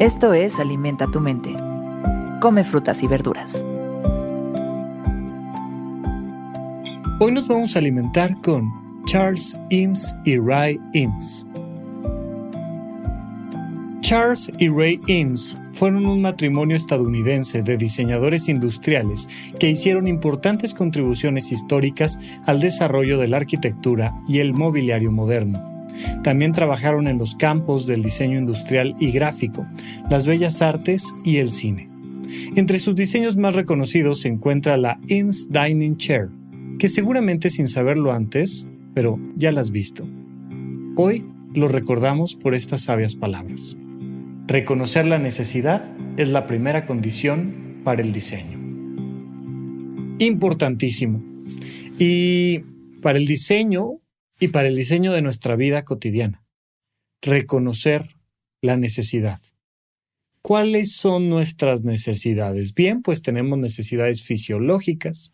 [0.00, 1.54] Esto es Alimenta tu mente.
[2.40, 3.64] Come frutas y verduras.
[7.20, 8.72] Hoy nos vamos a alimentar con
[9.04, 11.46] Charles Eames y Ray Eames.
[14.00, 19.28] Charles y Ray Eames fueron un matrimonio estadounidense de diseñadores industriales
[19.60, 25.73] que hicieron importantes contribuciones históricas al desarrollo de la arquitectura y el mobiliario moderno.
[26.22, 29.66] También trabajaron en los campos del diseño industrial y gráfico,
[30.10, 31.88] las bellas artes y el cine.
[32.56, 36.28] Entre sus diseños más reconocidos se encuentra la Eames Dining Chair,
[36.78, 40.06] que seguramente sin saberlo antes, pero ya la has visto.
[40.96, 43.76] Hoy lo recordamos por estas sabias palabras.
[44.46, 45.84] Reconocer la necesidad
[46.16, 48.58] es la primera condición para el diseño.
[50.18, 51.22] Importantísimo.
[51.98, 52.60] Y
[53.02, 54.00] para el diseño
[54.38, 56.44] y para el diseño de nuestra vida cotidiana.
[57.22, 58.08] Reconocer
[58.60, 59.40] la necesidad.
[60.42, 62.74] ¿Cuáles son nuestras necesidades?
[62.74, 65.32] Bien, pues tenemos necesidades fisiológicas,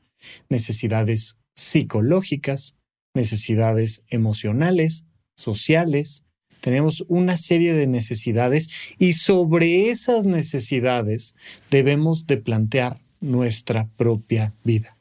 [0.48, 2.76] necesidades psicológicas,
[3.14, 5.04] necesidades emocionales,
[5.36, 6.22] sociales.
[6.60, 11.34] Tenemos una serie de necesidades y sobre esas necesidades
[11.70, 14.96] debemos de plantear nuestra propia vida.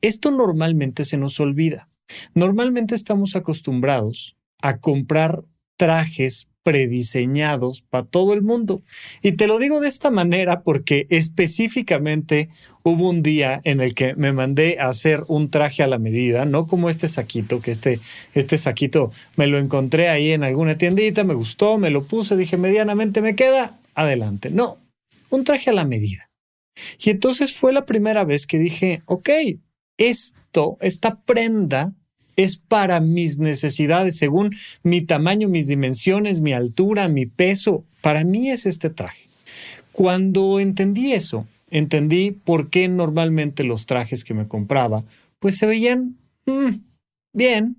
[0.00, 1.88] Esto normalmente se nos olvida.
[2.34, 5.44] Normalmente estamos acostumbrados a comprar
[5.76, 8.82] trajes prediseñados para todo el mundo.
[9.22, 12.48] Y te lo digo de esta manera porque específicamente
[12.84, 16.44] hubo un día en el que me mandé a hacer un traje a la medida,
[16.44, 18.00] no como este saquito, que este,
[18.34, 22.56] este saquito me lo encontré ahí en alguna tiendita, me gustó, me lo puse, dije
[22.56, 24.50] medianamente me queda, adelante.
[24.50, 24.78] No,
[25.30, 26.30] un traje a la medida.
[27.04, 29.28] Y entonces fue la primera vez que dije, ok,
[29.98, 31.92] esto, esta prenda
[32.36, 37.84] es para mis necesidades, según mi tamaño, mis dimensiones, mi altura, mi peso.
[38.00, 39.28] Para mí es este traje.
[39.92, 45.04] Cuando entendí eso, entendí por qué normalmente los trajes que me compraba,
[45.38, 46.80] pues se veían mm,
[47.32, 47.76] bien,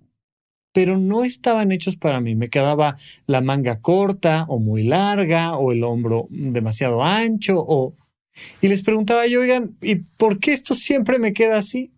[0.73, 2.35] pero no estaban hechos para mí.
[2.35, 7.95] Me quedaba la manga corta o muy larga o el hombro demasiado ancho o...
[8.61, 11.92] Y les preguntaba yo, oigan, ¿y por qué esto siempre me queda así?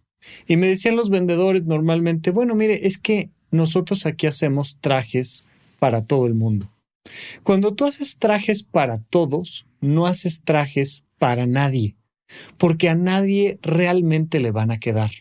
[0.47, 5.45] Y me decían los vendedores normalmente, bueno, mire, es que nosotros aquí hacemos trajes
[5.79, 6.71] para todo el mundo.
[7.43, 11.95] Cuando tú haces trajes para todos, no haces trajes para nadie,
[12.57, 15.11] porque a nadie realmente le van a quedar.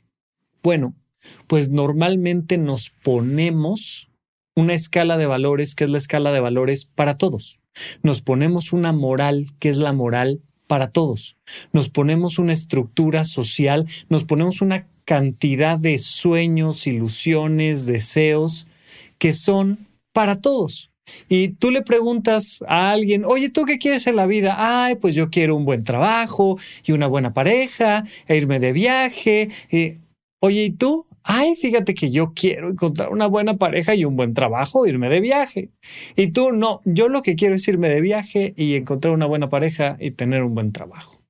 [0.62, 0.94] Bueno,
[1.46, 4.10] pues normalmente nos ponemos
[4.56, 7.60] una escala de valores que es la escala de valores para todos.
[8.02, 11.36] Nos ponemos una moral que es la moral para todos.
[11.72, 18.66] Nos ponemos una estructura social, nos ponemos una cantidad de sueños, ilusiones, deseos
[19.18, 20.90] que son para todos.
[21.28, 24.56] Y tú le preguntas a alguien, oye, ¿tú qué quieres en la vida?
[24.58, 29.48] Ay, pues yo quiero un buen trabajo y una buena pareja, e irme de viaje.
[30.40, 31.06] oye, ¿y tú?
[31.26, 35.20] Ay, fíjate que yo quiero encontrar una buena pareja y un buen trabajo, irme de
[35.20, 35.70] viaje.
[36.16, 39.48] Y tú, no, yo lo que quiero es irme de viaje y encontrar una buena
[39.48, 41.24] pareja y tener un buen trabajo.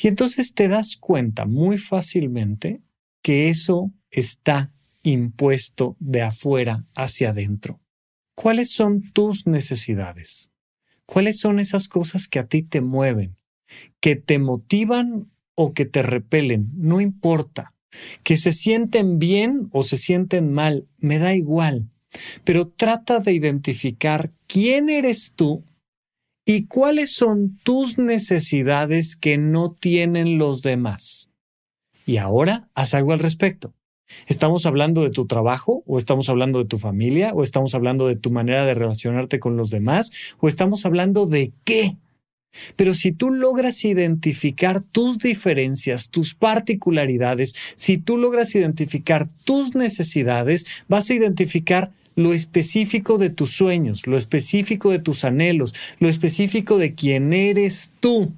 [0.00, 2.82] Y entonces te das cuenta muy fácilmente
[3.22, 4.70] que eso está
[5.02, 7.80] impuesto de afuera hacia adentro.
[8.34, 10.50] ¿Cuáles son tus necesidades?
[11.06, 13.36] ¿Cuáles son esas cosas que a ti te mueven,
[14.00, 16.68] que te motivan o que te repelen?
[16.74, 17.74] No importa.
[18.22, 21.88] Que se sienten bien o se sienten mal, me da igual.
[22.44, 25.64] Pero trata de identificar quién eres tú
[26.44, 31.28] y cuáles son tus necesidades que no tienen los demás
[32.08, 33.74] y ahora haz algo al respecto.
[34.26, 38.16] ¿Estamos hablando de tu trabajo o estamos hablando de tu familia o estamos hablando de
[38.16, 40.10] tu manera de relacionarte con los demás
[40.40, 41.98] o estamos hablando de qué?
[42.76, 50.66] Pero si tú logras identificar tus diferencias, tus particularidades, si tú logras identificar tus necesidades,
[50.88, 56.78] vas a identificar lo específico de tus sueños, lo específico de tus anhelos, lo específico
[56.78, 58.32] de quién eres tú.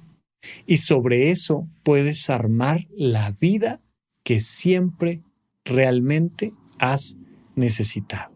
[0.67, 3.81] Y sobre eso puedes armar la vida
[4.23, 5.21] que siempre
[5.65, 7.15] realmente has
[7.55, 8.33] necesitado.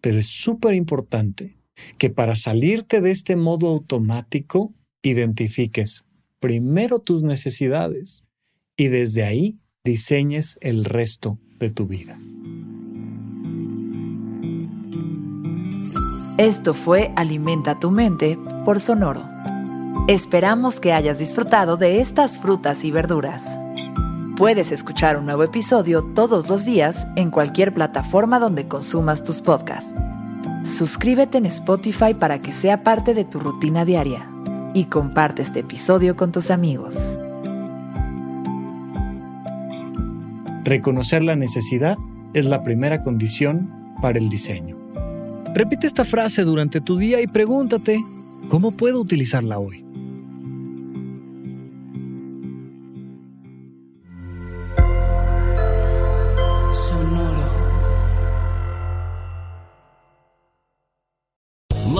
[0.00, 1.56] Pero es súper importante
[1.98, 4.72] que para salirte de este modo automático,
[5.04, 6.06] identifiques
[6.40, 8.24] primero tus necesidades
[8.76, 12.18] y desde ahí diseñes el resto de tu vida.
[16.38, 19.28] Esto fue Alimenta tu mente por Sonoro.
[20.08, 23.58] Esperamos que hayas disfrutado de estas frutas y verduras.
[24.36, 29.94] Puedes escuchar un nuevo episodio todos los días en cualquier plataforma donde consumas tus podcasts.
[30.64, 34.33] Suscríbete en Spotify para que sea parte de tu rutina diaria
[34.74, 37.16] y comparte este episodio con tus amigos.
[40.64, 41.96] Reconocer la necesidad
[42.34, 43.70] es la primera condición
[44.02, 44.76] para el diseño.
[45.54, 48.00] Repite esta frase durante tu día y pregúntate,
[48.48, 49.83] ¿cómo puedo utilizarla hoy?